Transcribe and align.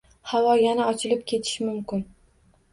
Havo 0.29 0.51
yana 0.65 0.87
ochilib 0.93 1.21
ketishi 1.33 1.59
mumkin 1.71 2.01